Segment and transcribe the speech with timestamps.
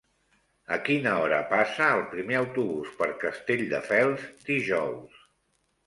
[0.77, 5.27] A quina hora passa el primer autobús per Castelldefels dijous?